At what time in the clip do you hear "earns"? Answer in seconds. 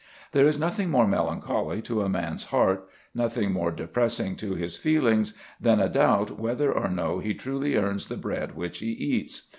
7.75-8.07